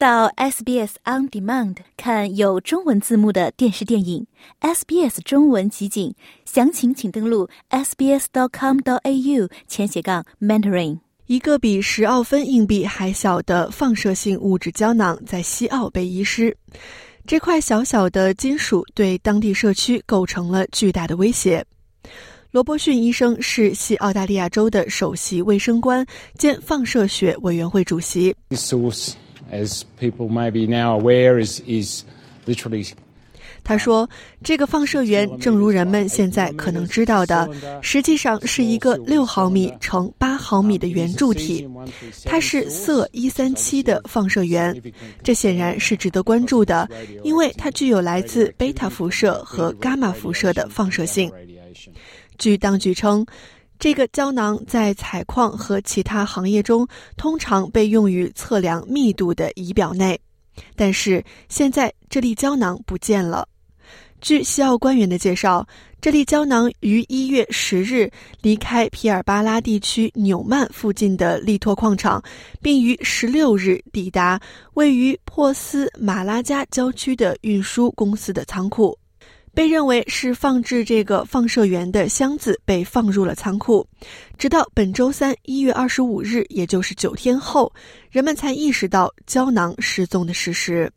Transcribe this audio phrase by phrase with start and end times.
[0.00, 4.26] 到 SBS On Demand 看有中文字幕的电视电影
[4.62, 6.14] ，SBS 中文集锦，
[6.46, 11.00] 详情请登录 sbs.com.au 前斜杠 mentoring。
[11.26, 16.56] 一个比十澳分硬币还小的放射性物质胶囊在西澳被遗失，
[17.26, 21.62] 这块小小的金属对当地社区构成了巨大的威胁。
[22.52, 26.06] 罗伯逊医生是西澳大利亚州的首席卫生官
[26.38, 28.34] 兼放射学委员会主席。
[29.50, 32.04] As people may be now aware, is is
[32.46, 32.88] literally
[33.62, 34.08] 他说
[34.42, 37.48] ：“这个放射源，正如人们现在可能知道的，
[37.82, 41.68] 实际上是一个六毫米乘八毫米的圆柱体。
[42.24, 44.74] 它是铯一三七的放射源，
[45.22, 46.88] 这显然是值得关注的，
[47.22, 51.30] 因为它具有来自贝塔辐射和伽马辐射的放射性。
[52.38, 53.24] 据当局称。”
[53.80, 60.20] 这个胶囊在采矿和其他行业中通常被用于测量密度的仪表内，
[60.76, 63.48] 但是现在这粒胶囊不见了。
[64.20, 65.66] 据西澳官员的介绍，
[65.98, 68.10] 这粒胶囊于一月十日
[68.42, 72.22] 离开皮尔巴拉地区纽曼附近的利托矿场，
[72.60, 74.38] 并于十六日抵达
[74.74, 78.94] 位于珀斯马拉加郊区的运输公司的仓库。
[79.52, 83.86] 被认为是放置这个放射源的箱子被放入了仓库，
[84.38, 87.72] 直到本周三一月二十五日，也就是九天后，
[88.10, 90.90] 人们才意识到胶囊失踪的事实。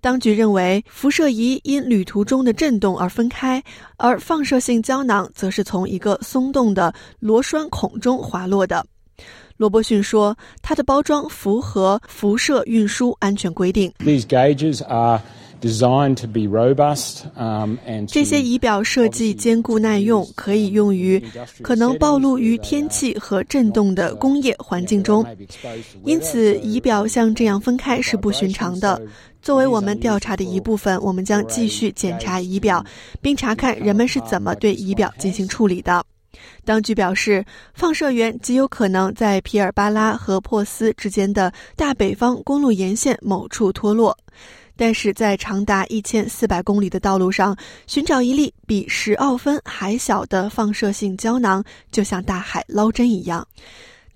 [0.00, 3.62] 当局认为辐射仪因旅途中的震动而分开，
[3.98, 8.84] 而放射性胶囊则是从一个松动的螺栓孔中滑落的。
[9.56, 13.92] 罗伯逊说，它的包装符合辐射运输安全规定。
[13.98, 15.20] These gauges are.
[15.60, 17.22] Designed to be robust
[18.06, 21.22] 这些仪表设计坚固耐用，可以用于
[21.62, 25.24] 可能暴露于天气和震动的工业环境中。
[26.04, 29.00] 因此，仪表像这样分开是不寻常的。
[29.40, 32.84] 作为我们调查的一部分，我们将继续检查仪表，
[33.20, 36.04] 并查看人们是怎么对仪表进行处理的。
[36.64, 44.16] 当局表示，放射源极有可能在皮尔巴拉和珀斯之间的大北方公路沿线某处脱落。
[44.78, 47.56] 但是在长达一千四百公里的道路上
[47.88, 53.46] 寻找一粒比十奥分还小的放射性胶囊，就像大海捞针一样。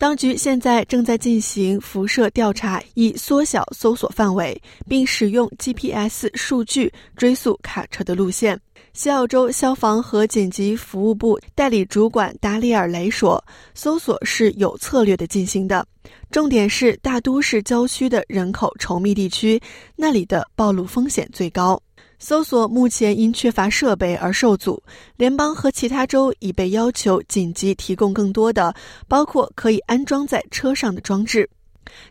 [0.02, 8.60] 当局现在正在进行辐射调查，以缩小搜索范围，并使用 GPS 数据追溯卡车的路线。
[8.94, 13.42] 西澳洲消防和紧急服务部代理主管达里尔雷说
[13.74, 15.86] ：“搜索是有策略的进行的，
[16.32, 19.62] 重点是大都市郊区的人口稠密地区，
[19.94, 21.80] 那里的暴露风险最高。
[22.22, 24.80] 搜索目前因缺乏设备而受阻，
[25.16, 28.72] 联邦和其他州已被要求紧急提供更多的，
[29.08, 31.50] 包括可以安装在车上的装置。”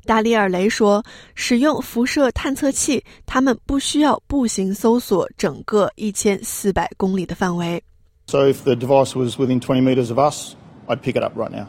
[0.06, 1.02] 达里尔雷说
[1.34, 7.82] ：“使用辐射探测器，他们不需要步行搜索整个一千四百公里的范围。”
[8.28, 10.56] So if the device was within twenty meters of us,
[10.88, 11.68] I'd pick it up right now.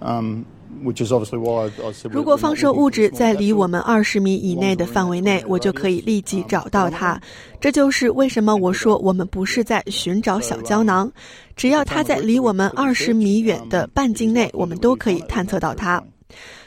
[0.00, 0.46] Um,
[2.10, 7.20] 如果放射物质在离我们二十米以内的范围内，我就可以立即找到它。
[7.60, 11.10] 这就是为什么我说我们不是在寻找小胶囊。
[11.56, 16.02] 只要它在离我们二十米远的半径内，我们都可以探测到它。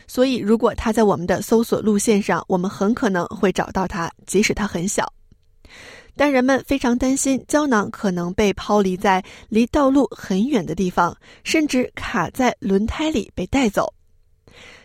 [0.08, 5.06] 所以，如果它在我们的搜索路线上，我们很可能会找到它，即使它很小。
[6.20, 11.16] 但人们非常担心胶囊可能被抛离在离道路很远的地方，
[11.46, 13.94] 甚至卡在轮胎里被带走。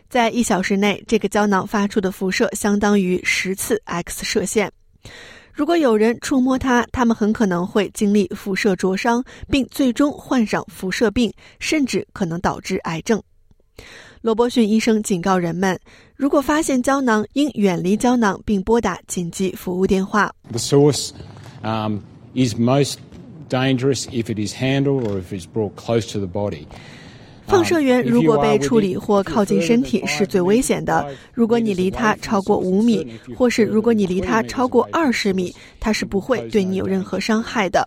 [0.08, 4.70] 在一小时内，这个胶囊发出的辐射相当于十次 X 射线。
[5.52, 13.20] 如果有人触摸它，他们很可能会经历辐射灼伤，并最终患上辐射病，甚至可能导致癌症。
[14.22, 15.78] 罗伯逊医生警告人们：
[16.16, 20.34] 如果发现胶囊，应远离胶囊，并拨打紧急服务电话。
[20.50, 21.10] The source
[21.62, 21.98] um
[22.34, 22.96] is most
[23.50, 26.66] dangerous if it is handled or if it's brought close to the body.
[27.46, 31.06] 放射源如果被处理或靠近身体是最危险的。
[31.34, 33.06] 如果你离它超过五米，
[33.36, 37.86] 或是如果你离它超过二十米，它是不会对你有任何伤害的。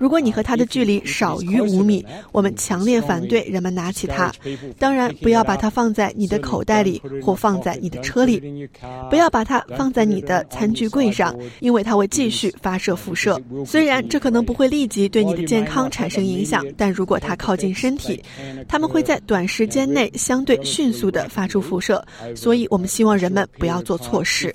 [0.00, 4.32] 如果你和它的距离少于五米，我们强烈反对人们拿起它。
[4.78, 8.68] 当然，不要把它放在你的口袋里或放在你的车里。
[9.10, 13.40] 不要把它放在你的餐具柜上，因为它会继续发射辐射。
[13.66, 18.22] 虽然这可能不会立即对你的健康产生影响，但如果它靠近身体，
[18.66, 22.02] 它们会在短时间内相对迅速地发出辐射。
[22.34, 24.54] 所以我们希望人们不要做错事。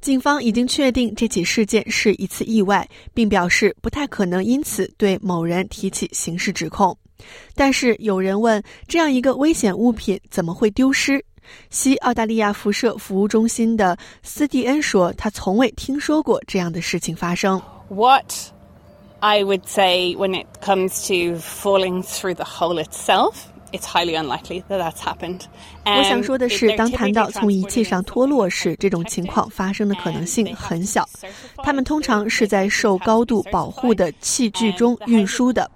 [0.00, 6.96] 警方已经确定这起事件是一次意外，并表示不太可能因此对某人提起刑事指控。
[7.54, 11.24] 但是有人问：这样一个危险物品怎么会丢失？
[11.70, 18.32] 西澳大利亚辐射服务中心的斯蒂恩说：“他从未听说过这样的事情发生。” What
[19.20, 23.34] I would say when it comes to falling through the hole itself.
[23.72, 25.42] It's highly unlikely that that's happened.
[25.86, 31.08] 我想说的是，当谈到从仪器上脱落时，这种情况发生的可能性很小。
[31.58, 35.70] 它们通常是在受高度保护的器具中运输的，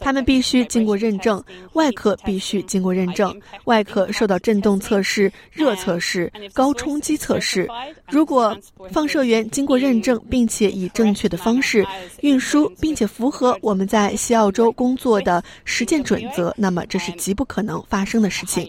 [0.00, 1.42] 它们必须经过认证，
[1.72, 3.34] 外壳必须经过认证，
[3.64, 7.66] 外壳受到振动测试、热测试、高冲击测试。
[8.10, 8.56] 如果
[8.90, 11.86] 放射源经过认证，并且以正确的方式
[12.20, 18.68] 运输，并且符合我们在西澳洲工作的实践准则，那么这是极不可能发生的事情。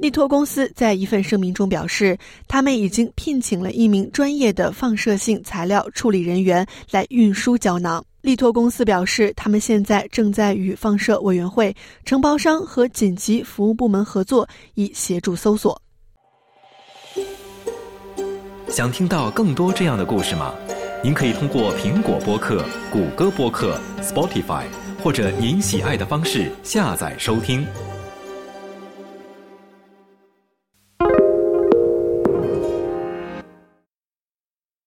[0.00, 2.16] 力托公司在一份声明中表示，
[2.48, 8.02] 他们已经聘请了一名专业的放射性材料处理人员来运输胶囊。
[8.22, 15.78] 力托公司表示，他们现在正在与放射委员会、承包商和紧急服务部门合作，以协助搜索。
[18.68, 20.54] 想听到更多这样的故事吗？
[21.04, 24.64] 您可以通过苹果播客、谷歌播客、Spotify
[25.02, 27.66] 或者您喜爱的方式下载收听。